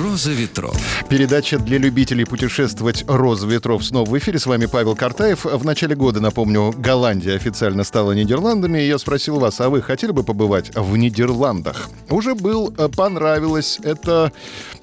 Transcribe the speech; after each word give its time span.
Роза 0.00 0.32
ветров. 0.32 1.04
Передача 1.10 1.58
для 1.58 1.76
любителей 1.76 2.24
путешествовать 2.24 3.04
«Роза 3.06 3.46
ветров» 3.46 3.84
снова 3.84 4.08
в 4.08 4.16
эфире. 4.16 4.38
С 4.38 4.46
вами 4.46 4.64
Павел 4.64 4.96
Картаев. 4.96 5.44
В 5.44 5.64
начале 5.64 5.94
года, 5.94 6.20
напомню, 6.20 6.72
Голландия 6.74 7.34
официально 7.34 7.84
стала 7.84 8.12
Нидерландами. 8.12 8.78
И 8.78 8.86
я 8.86 8.98
спросил 8.98 9.38
вас, 9.38 9.60
а 9.60 9.68
вы 9.68 9.82
хотели 9.82 10.12
бы 10.12 10.22
побывать 10.22 10.74
в 10.74 10.96
Нидерландах? 10.96 11.90
Уже 12.08 12.34
был, 12.34 12.72
э, 12.78 12.88
понравилось. 12.88 13.78
Это 13.82 14.32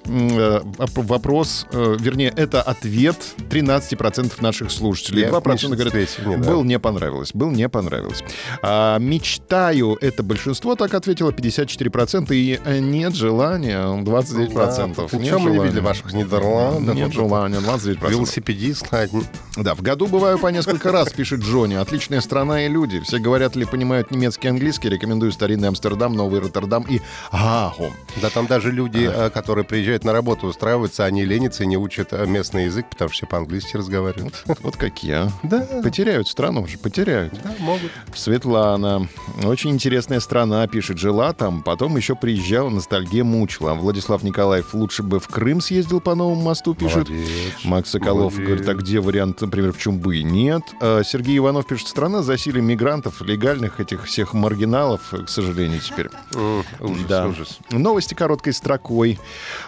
э, 0.05 0.61
вопрос, 0.95 1.65
э, 1.71 1.95
вернее, 1.99 2.31
это 2.35 2.61
ответ 2.61 3.17
13% 3.49 4.39
наших 4.41 4.69
слушателей. 4.69 5.23
Я 5.23 5.29
2% 5.29 5.75
говорят, 5.75 5.93
да. 6.25 6.37
был 6.37 6.63
не 6.63 6.77
понравилось, 6.77 7.31
был 7.33 7.49
не 7.49 7.67
понравилось. 7.69 8.23
А, 8.61 8.99
мечтаю, 8.99 9.97
это 9.99 10.21
большинство 10.21 10.75
так 10.75 10.93
ответило, 10.93 11.31
54%, 11.31 12.27
и 12.35 12.59
нет 12.81 13.15
желания, 13.15 13.79
29%. 14.03 14.95
Да, 14.95 15.06
Нет 15.13 15.25
Чем 15.25 15.41
мы 15.41 15.51
не 15.51 15.59
видели 15.59 15.79
ваших 15.79 16.13
Нидерландов? 16.13 16.95
Нет 16.95 17.07
Вот 17.07 17.13
желания, 17.13 17.57
это 17.57 17.65
29%. 17.67 18.09
Велосипедист. 18.09 18.87
Да, 19.55 19.73
в 19.75 19.81
году 19.81 20.07
бываю 20.07 20.37
по 20.37 20.47
несколько 20.47 20.91
раз, 20.91 21.11
пишет 21.11 21.41
Джонни. 21.41 21.75
Отличная 21.75 22.21
страна 22.21 22.65
и 22.65 22.69
люди. 22.69 22.99
Все 23.01 23.17
говорят 23.19 23.55
или 23.55 23.65
понимают 23.65 24.11
немецкий 24.11 24.47
и 24.47 24.51
английский. 24.51 24.89
Рекомендую 24.89 25.31
старинный 25.31 25.67
Амстердам, 25.69 26.13
Новый 26.13 26.39
Роттердам 26.39 26.85
и 26.87 27.01
Гаагу. 27.31 27.93
Да 28.21 28.29
там 28.29 28.47
даже 28.47 28.71
люди, 28.71 29.09
э, 29.11 29.29
которые 29.29 29.65
приезжают 29.65 30.03
на 30.03 30.13
работу, 30.13 30.47
устраиваются, 30.47 31.05
они 31.05 31.25
ленятся 31.25 31.63
и 31.63 31.67
не 31.67 31.77
учат 31.77 32.09
э, 32.11 32.25
местный 32.25 32.65
язык, 32.65 32.87
потому 32.89 33.09
что 33.09 33.17
все 33.17 33.27
по-английски 33.27 33.77
разговаривают. 33.77 34.43
Вот 34.61 34.75
какие, 34.75 35.13
а? 35.13 35.31
Да, 35.43 35.65
Потеряют 35.83 36.27
страну 36.27 36.67
же, 36.67 36.77
потеряют. 36.77 37.33
да, 37.43 37.53
могут. 37.59 37.91
Светлана. 38.13 39.07
Очень 39.43 39.71
интересная 39.71 40.19
страна, 40.19 40.67
пишет. 40.67 40.97
Жила 40.97 41.33
там, 41.33 41.63
потом 41.63 41.95
еще 41.97 42.15
приезжала, 42.15 42.69
ностальгия 42.69 43.23
мучила. 43.23 43.73
Владислав 43.73 44.23
Николаев 44.23 44.73
лучше 44.73 44.96
бы 45.05 45.19
в 45.19 45.27
Крым 45.27 45.61
съездил 45.61 45.99
по 46.01 46.15
новому 46.15 46.41
мосту, 46.41 46.73
пишет. 46.75 47.09
Молодец. 47.09 47.53
Макс 47.63 47.89
Соколов 47.89 48.33
Молодец. 48.33 48.47
говорит, 48.47 48.69
а 48.69 48.73
где 48.73 48.99
вариант, 48.99 49.41
например, 49.41 49.71
в 49.73 49.77
Чумбы? 49.77 50.21
Нет. 50.23 50.63
А 50.81 51.03
Сергей 51.03 51.37
Иванов 51.37 51.67
пишет, 51.67 51.87
страна 51.87 52.23
засилие 52.23 52.61
мигрантов, 52.63 53.21
легальных 53.21 53.79
этих 53.79 54.05
всех 54.05 54.33
маргиналов, 54.33 55.01
к 55.25 55.29
сожалению, 55.29 55.79
теперь. 55.79 56.09
М, 56.35 56.63
Ужас, 56.79 57.05
Да. 57.07 57.27
ужас. 57.27 57.59
Новости 57.71 58.13
короткой 58.13 58.53
строкой. 58.53 59.19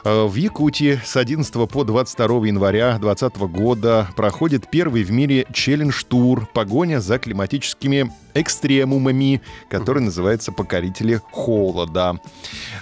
Э, 0.03 0.25
В 0.25 0.35
Якутии 0.35 0.99
с 1.03 1.15
11 1.17 1.67
по 1.67 1.83
22 1.83 2.45
января 2.45 2.97
2020 2.99 3.47
года 3.47 4.07
проходит 4.15 4.69
первый 4.69 5.03
в 5.03 5.11
мире 5.11 5.45
челлендж-тур 5.53 6.47
«Погоня 6.53 6.99
за 7.01 7.19
климатическими 7.19 8.11
экстремумами», 8.33 9.41
который 9.69 10.01
называется 10.03 10.51
«Покорители 10.51 11.21
холода». 11.31 12.19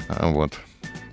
А, 0.10 0.28
Вот. 0.32 0.54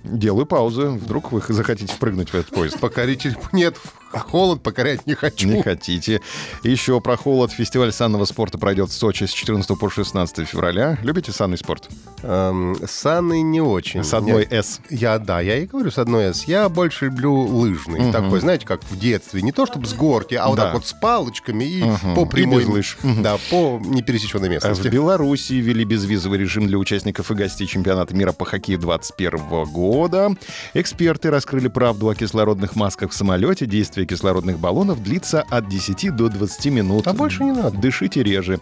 Делаю 0.05 0.45
паузу. 0.45 0.91
Вдруг 0.91 1.31
вы 1.31 1.41
захотите 1.47 1.95
прыгнуть 1.99 2.29
в 2.29 2.35
этот 2.35 2.53
поезд. 2.53 2.79
Покоритель... 2.79 3.35
Нет, 3.51 3.77
холод 4.19 4.61
покорять 4.61 5.05
не 5.07 5.13
хочу. 5.15 5.47
Не 5.47 5.61
хотите. 5.61 6.21
Еще 6.63 6.99
про 7.01 7.17
холод. 7.17 7.51
Фестиваль 7.51 7.91
санного 7.91 8.25
спорта 8.25 8.57
пройдет 8.57 8.89
в 8.89 8.93
Сочи 8.93 9.25
с 9.25 9.31
14 9.31 9.77
по 9.79 9.89
16 9.89 10.47
февраля. 10.47 10.97
Любите 11.03 11.31
санный 11.31 11.57
спорт? 11.57 11.89
Эм, 12.23 12.75
Санный 12.87 13.41
не 13.41 13.61
очень. 13.61 14.03
С 14.03 14.13
одной 14.13 14.47
Я- 14.49 14.63
«С». 14.63 14.79
Я, 14.89 15.19
да, 15.19 15.39
я 15.41 15.57
и 15.57 15.65
говорю 15.65 15.91
с 15.91 15.97
одной 15.97 16.25
«С». 16.33 16.45
Я 16.45 16.69
больше 16.69 17.05
люблю 17.05 17.33
лыжный. 17.33 17.99
Мгм. 18.01 18.11
Такой, 18.11 18.39
знаете, 18.39 18.65
как 18.65 18.83
в 18.83 18.97
детстве. 18.97 19.41
Не 19.41 19.51
то 19.51 19.65
чтобы 19.65 19.85
с 19.87 19.93
горки, 19.93 20.35
а 20.35 20.47
вот 20.47 20.55
Да. 20.57 20.65
так 20.65 20.73
вот 20.75 20.85
с 20.87 20.93
палочками 20.93 21.63
и 21.65 21.83
Мгм. 21.83 22.15
по 22.15 22.25
И 22.25 22.29
прямой... 22.29 22.61
без 22.63 22.67
лыж. 22.69 22.97
Да, 23.03 23.37
по 23.49 23.79
непересеченной 23.83 24.47
В 24.49 24.51
местности. 24.51 24.87
Беларуси 24.87 25.53
ввели 25.53 25.83
безвизовый 25.85 26.39
режим 26.39 26.67
для 26.67 26.77
участников 26.77 27.29
и 27.31 27.33
гостей 27.35 27.67
чемпионата 27.67 28.15
мира 28.15 28.31
по 28.31 28.45
хоккею 28.45 28.79
2021 28.79 29.65
года. 29.65 30.31
Эксперты 30.73 31.29
раскрыли 31.29 31.67
правду 31.67 32.09
о 32.09 32.15
кислородных 32.15 32.75
масках 32.75 33.11
в 33.11 33.13
самолете. 33.13 33.65
Действие 34.05 34.17
кислородных 34.17 34.59
баллонов 34.59 35.01
длится 35.03 35.43
от 35.49 35.67
10 35.67 36.15
до 36.15 36.29
20 36.29 36.65
минут. 36.67 37.07
А 37.07 37.13
больше 37.13 37.43
не 37.43 37.51
надо. 37.51 37.77
Дышите 37.77 38.23
реже. 38.23 38.59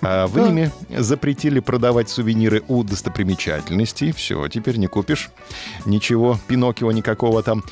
А 0.00 0.26
в 0.26 0.36
Риме 0.36 0.70
запретили 0.96 1.60
продавать 1.60 2.08
сувениры 2.08 2.62
у 2.68 2.82
достопримечательностей. 2.84 4.12
Все, 4.12 4.46
теперь 4.48 4.76
не 4.76 4.86
купишь 4.86 5.30
ничего, 5.84 6.38
Пиноккио 6.46 6.92
никакого 6.92 7.42
там. 7.42 7.64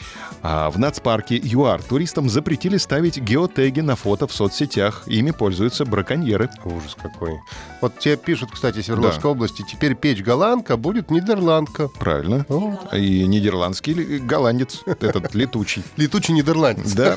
А 0.43 0.71
в 0.71 0.79
нацпарке 0.79 1.41
ЮАР 1.43 1.83
туристам 1.83 2.29
запретили 2.29 2.77
ставить 2.77 3.19
геотеги 3.19 3.81
на 3.81 3.95
фото 3.95 4.27
в 4.27 4.33
соцсетях. 4.33 5.05
Ими 5.07 5.31
пользуются 5.31 5.85
браконьеры. 5.85 6.51
Ужас 6.65 6.97
какой. 7.01 7.39
Вот 7.81 7.99
тебе 7.99 8.17
пишут, 8.17 8.51
кстати, 8.53 8.81
Свердловской 8.83 9.31
области, 9.31 9.65
теперь 9.69 9.95
печь 9.95 10.23
голландка 10.23 10.77
будет 10.77 11.11
нидерландка. 11.11 11.89
Правильно. 11.89 12.45
О, 12.49 12.79
И 12.93 13.25
нидерландский 13.27 14.19
голландец, 14.19 14.83
этот 14.87 15.35
летучий. 15.35 15.83
летучий 15.97 16.35
нидерландец. 16.35 16.93
Да. 16.93 17.12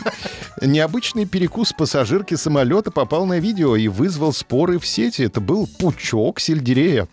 Необычный 0.61 1.25
перекус 1.25 1.73
пассажирки 1.73 2.35
самолета 2.35 2.91
попал 2.91 3.25
на 3.25 3.39
видео 3.39 3.75
и 3.75 3.87
вызвал 3.87 4.33
споры 4.33 4.79
в 4.79 4.87
сети. 4.87 5.21
Это 5.23 5.41
был 5.41 5.67
пучок 5.79 6.39
сельдерея. 6.39 7.07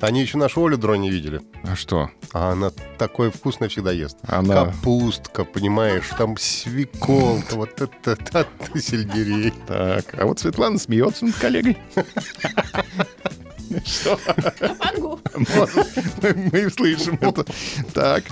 Они 0.00 0.20
еще 0.20 0.38
нашу 0.38 0.64
Олю 0.64 0.76
дрон 0.76 1.00
не 1.00 1.10
видели. 1.10 1.40
А 1.64 1.74
что? 1.74 2.10
А 2.32 2.52
она 2.52 2.70
такое 2.98 3.32
вкусное 3.32 3.68
всегда 3.68 3.90
ест. 3.90 4.16
Она- 4.28 4.66
Капустка, 4.66 5.44
понимаешь, 5.44 6.08
там 6.16 6.36
свеколка, 6.36 7.56
вот 7.56 7.80
это, 7.80 8.12
это 8.12 8.46
сельдерей. 8.80 9.52
Так, 9.66 10.04
а 10.16 10.26
вот 10.26 10.38
Светлана 10.38 10.78
смеется 10.78 11.24
над 11.26 11.34
коллегой. 11.36 11.78
Что? 13.84 14.18
Могу. 14.84 15.18
Мы 16.52 16.70
слышим 16.70 17.18
это. 17.20 17.44
Так. 17.94 18.24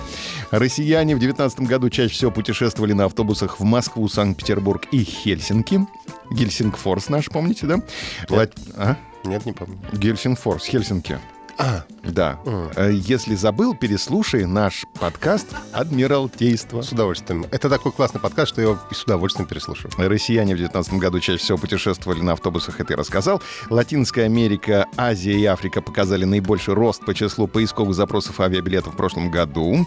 Россияне 0.51 1.15
в 1.15 1.19
2019 1.19 1.59
году 1.61 1.89
чаще 1.89 2.13
всего 2.13 2.31
путешествовали 2.31 2.93
на 2.93 3.05
автобусах 3.05 3.59
в 3.59 3.63
Москву, 3.63 4.07
Санкт-Петербург 4.07 4.85
и 4.91 5.03
Хельсинки. 5.03 5.81
Гельсингфорс 6.31 7.09
наш, 7.09 7.25
помните, 7.29 7.65
да? 7.67 7.79
Лат- 8.29 8.53
А? 8.75 8.95
Нет, 9.23 9.45
не 9.45 9.51
помню. 9.53 9.77
Гельсингфорс, 9.93 10.65
Хельсинки. 10.65 11.19
А, 11.57 11.83
Да. 12.03 12.39
Э, 12.75 12.91
Если 12.93 13.35
забыл, 13.35 13.75
переслушай 13.75 14.45
наш 14.45 14.85
подкаст 14.99 15.47
«Адмиралтейство». 15.73 16.81
с 16.81 16.91
удовольствием. 16.91 17.45
Это 17.51 17.69
такой 17.69 17.91
классный 17.91 18.21
подкаст, 18.21 18.53
что 18.53 18.61
я 18.61 18.67
его 18.69 18.79
с 18.91 19.03
удовольствием 19.03 19.47
переслушаю. 19.47 19.91
Россияне 19.97 20.53
в 20.53 20.57
2019 20.57 20.93
году 20.93 21.19
чаще 21.19 21.39
всего 21.39 21.57
путешествовали 21.57 22.21
на 22.21 22.33
автобусах, 22.33 22.79
это 22.79 22.93
я 22.93 22.97
рассказал. 22.97 23.41
Латинская 23.69 24.23
Америка, 24.23 24.85
Азия 24.95 25.37
и 25.37 25.45
Африка 25.45 25.81
показали 25.81 26.23
наибольший 26.23 26.75
рост 26.75 27.03
по 27.05 27.13
числу 27.13 27.47
поисковых 27.47 27.93
запросов 27.93 28.39
авиабилетов 28.39 28.93
в 28.93 28.97
прошлом 28.97 29.29
году. 29.29 29.85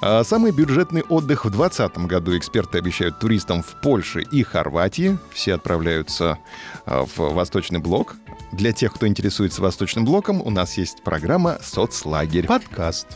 А 0.00 0.24
самый 0.24 0.50
бюджетный 0.50 1.02
отдых 1.02 1.44
в 1.44 1.50
2020 1.50 1.98
году 2.06 2.36
эксперты 2.36 2.78
обещают 2.78 3.18
туристам 3.20 3.62
в 3.62 3.80
Польше 3.80 4.22
и 4.22 4.42
Хорватии. 4.42 5.18
Все 5.32 5.54
отправляются 5.54 6.38
а, 6.84 7.04
в 7.04 7.16
Восточный 7.34 7.78
блок. 7.78 8.16
Для 8.52 8.72
тех, 8.72 8.92
кто 8.92 9.06
интересуется 9.06 9.62
Восточным 9.62 10.04
блоком, 10.04 10.42
у 10.42 10.50
нас 10.50 10.76
есть 10.76 11.02
программа 11.10 11.58
«Соцлагерь». 11.60 12.46
Подкаст. 12.46 13.08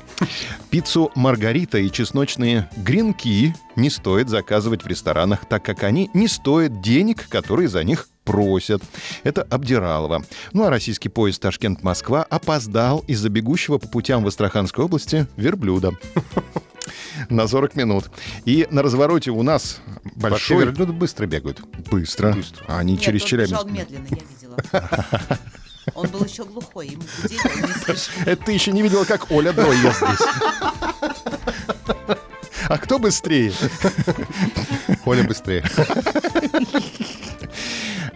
Пиццу 0.69 1.13
«Маргарита» 1.15 1.79
и 1.79 1.93
чесночные 1.93 2.69
гренки 2.77 3.55
не 3.77 3.89
стоит 3.89 4.29
заказывать 4.29 4.83
в 4.83 4.89
ресторанах, 4.89 5.47
так 5.49 5.65
как 5.65 5.85
они 5.85 6.11
не 6.13 6.27
стоят 6.27 6.81
денег, 6.81 7.29
которые 7.29 7.69
за 7.69 7.85
них 7.85 8.09
просят. 8.25 8.83
Это 9.23 9.43
Абдиралова. 9.43 10.25
Ну 10.53 10.65
а 10.65 10.71
российский 10.71 11.09
поезд 11.09 11.41
Ташкент-Москва 11.43 12.25
опоздал 12.25 13.05
из-за 13.07 13.29
бегущего 13.29 13.79
по 13.79 13.87
путям 13.87 14.25
в 14.25 14.27
Астраханской 14.27 14.85
области 14.85 15.29
верблюда. 15.37 15.93
На 17.29 17.47
40 17.47 17.77
минут. 17.77 18.11
И 18.45 18.67
на 18.73 18.83
развороте 18.83 19.31
у 19.31 19.45
нас 19.45 19.81
Вообще 20.03 20.55
большой... 20.55 20.65
верблюды 20.65 20.93
быстро 20.93 21.27
бегают. 21.27 21.61
Быстро. 21.93 22.33
Быстро. 22.33 22.65
Они 22.67 22.95
Нет, 22.95 23.03
через 23.03 23.23
Челябинск. 23.23 23.65
медленно, 23.67 24.09
я 24.11 24.17
видела. 24.17 25.39
Был 26.25 26.31
еще 26.31 26.45
глухой, 26.45 26.89
ему. 26.89 27.03
Это 28.25 28.45
ты 28.45 28.53
еще 28.53 28.73
не 28.73 28.81
видела, 28.81 29.05
как 29.05 29.31
Оля 29.31 29.53
Дрой 29.53 29.77
ест 29.77 29.99
здесь. 29.99 30.27
А 32.67 32.79
кто 32.79 32.99
быстрее? 32.99 33.53
Оля 35.05 35.23
быстрее. 35.25 35.63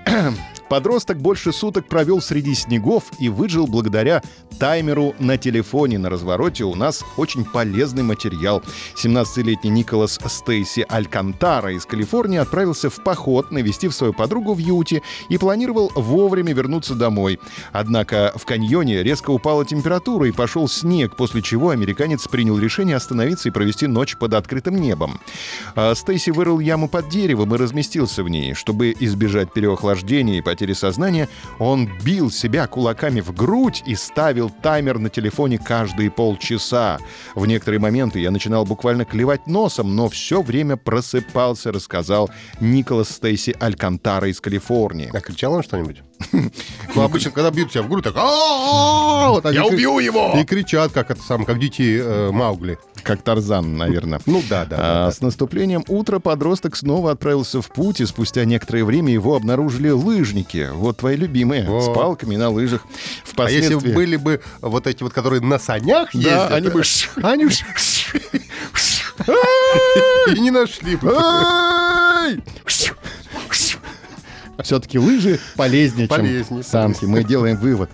Подросток 0.68 1.18
больше 1.18 1.52
суток 1.52 1.86
провел 1.86 2.20
среди 2.20 2.54
снегов 2.54 3.04
и 3.18 3.28
выжил 3.28 3.66
благодаря 3.66 4.22
таймеру 4.58 5.14
на 5.18 5.38
телефоне. 5.38 5.98
На 5.98 6.10
развороте 6.10 6.64
у 6.64 6.74
нас 6.74 7.04
очень 7.16 7.44
полезный 7.44 8.02
материал. 8.02 8.62
17-летний 9.02 9.70
Николас 9.70 10.18
Стейси 10.26 10.84
Алькантара 10.88 11.72
из 11.72 11.86
Калифорнии 11.86 12.38
отправился 12.38 12.90
в 12.90 13.02
поход 13.02 13.50
навестив 13.50 13.94
свою 13.94 14.12
подругу 14.12 14.54
в 14.54 14.58
Юте 14.58 15.02
и 15.28 15.38
планировал 15.38 15.90
вовремя 15.94 16.52
вернуться 16.52 16.94
домой. 16.94 17.40
Однако 17.72 18.32
в 18.36 18.44
каньоне 18.44 19.02
резко 19.02 19.30
упала 19.30 19.64
температура 19.64 20.28
и 20.28 20.32
пошел 20.32 20.68
снег, 20.68 21.16
после 21.16 21.42
чего 21.42 21.70
американец 21.70 22.26
принял 22.28 22.58
решение 22.58 22.96
остановиться 22.96 23.48
и 23.48 23.52
провести 23.52 23.86
ночь 23.86 24.16
под 24.16 24.34
открытым 24.34 24.76
небом. 24.76 25.20
А 25.74 25.94
Стейси 25.94 26.30
вырыл 26.30 26.60
яму 26.60 26.88
под 26.88 27.08
деревом 27.08 27.54
и 27.54 27.58
разместился 27.58 28.22
в 28.22 28.28
ней. 28.28 28.54
Чтобы 28.54 28.94
избежать 28.98 29.52
переохлаждения 29.52 30.38
и 30.38 30.42
потери 30.58 30.72
сознания, 30.72 31.28
он 31.60 31.88
бил 32.04 32.32
себя 32.32 32.66
кулаками 32.66 33.20
в 33.20 33.32
грудь 33.32 33.84
и 33.86 33.94
ставил 33.94 34.50
таймер 34.50 34.98
на 34.98 35.08
телефоне 35.08 35.56
каждые 35.56 36.10
полчаса. 36.10 36.98
В 37.36 37.46
некоторые 37.46 37.78
моменты 37.78 38.18
я 38.18 38.32
начинал 38.32 38.64
буквально 38.64 39.04
клевать 39.04 39.46
носом, 39.46 39.94
но 39.94 40.08
все 40.08 40.42
время 40.42 40.76
просыпался, 40.76 41.70
рассказал 41.70 42.28
Николас 42.58 43.10
Стейси 43.10 43.54
Алькантара 43.60 44.28
из 44.28 44.40
Калифорнии. 44.40 45.10
А 45.14 45.20
кричал 45.20 45.52
он 45.52 45.62
что-нибудь? 45.62 46.02
Ну, 46.98 47.04
обычно, 47.04 47.30
когда 47.30 47.50
бьют 47.50 47.70
тебя 47.70 47.82
в 47.82 47.88
грудь, 47.88 48.04
так... 48.04 48.14
Вот 48.14 49.52
Я 49.52 49.64
убью 49.64 49.98
его! 49.98 50.34
И 50.38 50.44
кричат, 50.44 50.92
как 50.92 51.10
это 51.10 51.22
сам, 51.22 51.44
как 51.44 51.58
дети 51.58 52.00
э, 52.02 52.30
Маугли. 52.30 52.78
Как 53.02 53.22
Тарзан, 53.22 53.76
наверное. 53.76 54.20
Ну 54.26 54.42
да, 54.48 54.64
да. 54.64 54.76
да, 54.76 54.82
А 54.82 55.06
да. 55.06 55.12
С 55.12 55.20
наступлением 55.20 55.84
утра 55.88 56.18
подросток 56.18 56.76
снова 56.76 57.12
отправился 57.12 57.62
в 57.62 57.68
путь, 57.68 58.00
и 58.00 58.06
спустя 58.06 58.44
некоторое 58.44 58.84
время 58.84 59.12
его 59.12 59.36
обнаружили 59.36 59.90
лыжники. 59.90 60.68
Вот 60.72 60.98
твои 60.98 61.16
любимые, 61.16 61.68
О. 61.68 61.80
с 61.80 61.94
палками 61.94 62.36
на 62.36 62.50
лыжах. 62.50 62.82
А 63.36 63.50
если 63.50 63.74
были 63.74 64.16
бы 64.16 64.40
вот 64.60 64.86
эти 64.86 65.02
вот, 65.02 65.12
которые 65.12 65.40
на 65.40 65.58
санях 65.58 66.10
Да, 66.12 66.18
ездят, 66.18 66.52
они 66.52 66.68
бы... 66.68 66.82
они 67.22 67.44
бы 67.46 67.50
и 70.34 70.40
не 70.40 70.50
нашли 70.50 70.96
бы. 70.96 71.08
Все-таки 74.62 74.98
лыжи 74.98 75.38
полезнее, 75.56 76.08
Полезнее, 76.08 76.44
чем 76.44 76.62
санки. 76.62 77.04
Мы 77.04 77.22
делаем 77.22 77.56
вывод. 77.56 77.90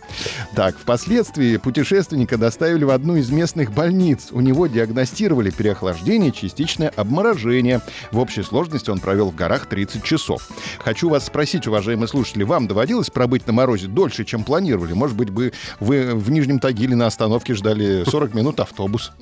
Так, 0.55 0.77
впоследствии 0.79 1.59
путешественника 1.59 2.39
доставили 2.39 2.85
в 2.85 2.91
одну 2.91 3.17
из 3.17 3.31
местных 3.31 3.73
больниц. 3.73 4.29
У 4.31 4.41
него 4.41 4.67
диагностировали 4.67 5.51
переохлаждение, 5.51 6.33
частичное 6.33 6.89
обморожение. 6.89 7.81
В 8.13 8.19
общей 8.19 8.43
сложности 8.43 8.89
он 8.89 9.01
провел 9.01 9.31
в 9.31 9.35
горах 9.35 9.67
30 9.67 10.03
часов. 10.03 10.49
Хочу 10.79 11.11
вас 11.11 11.27
спросить, 11.27 11.67
уважаемые 11.67 12.09
слушатели, 12.09 12.45
вам 12.45 12.67
доводилось 12.67 13.11
пробыть 13.11 13.47
на 13.47 13.53
морозе 13.53 13.87
дольше, 13.87 14.25
чем 14.25 14.43
планировали? 14.43 14.95
Может 14.95 15.17
быть, 15.17 15.31
бы 15.31 15.53
вы 15.81 16.15
в 16.15 16.31
Нижнем 16.31 16.61
Тагиле 16.61 16.97
на 16.97 17.07
остановке 17.07 17.55
ждали 17.55 18.05
40 18.05 18.35
минут 18.35 18.61
автобус 18.61 19.13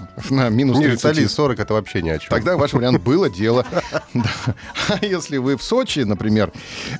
на 0.30 0.48
минус 0.48 0.78
Ниже 0.78 0.90
30. 0.90 1.02
Тали 1.02 1.26
40 1.26 1.60
это 1.60 1.74
вообще 1.74 2.02
ни 2.02 2.10
о 2.10 2.18
чем. 2.18 2.30
Тогда 2.30 2.56
ваш 2.56 2.72
вариант 2.72 3.00
было 3.02 3.30
дело. 3.30 3.64
А 4.88 5.04
если 5.04 5.38
вы 5.38 5.56
в 5.56 5.62
Сочи, 5.62 6.00
например, 6.00 6.52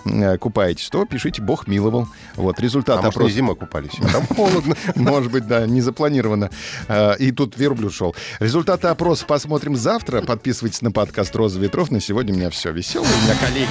э, 0.05 0.39
купаетесь, 0.39 0.89
то 0.89 1.05
пишите 1.05 1.43
«Бог 1.43 1.67
миловал». 1.67 2.09
Вот 2.37 2.61
результат 2.61 3.05
а 3.05 3.09
опроса. 3.09 3.35
зимой 3.35 3.56
купались? 3.56 3.93
Там 4.12 4.27
холодно. 4.27 4.77
Может 4.94 5.33
быть, 5.33 5.47
да, 5.47 5.67
не 5.67 5.81
запланировано. 5.81 6.50
А, 6.89 7.12
И 7.15 7.33
тут 7.33 7.56
верблюд 7.56 7.93
шел. 7.93 8.15
Результаты 8.41 8.89
опроса 8.89 9.25
посмотрим 9.27 9.77
завтра. 9.77 10.23
Подписывайтесь 10.23 10.83
на 10.83 10.93
подкаст 10.93 11.35
«Роза 11.37 11.59
ветров». 11.61 11.91
На 11.91 12.00
сегодня 12.00 12.35
у 12.35 12.37
меня 12.37 12.50
все. 12.50 12.73
Веселый 12.73 13.09
у 13.09 13.25
меня 13.25 13.37
коллеги. 13.41 13.69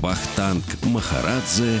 Вахтанг 0.00 0.64
Махарадзе 0.82 1.80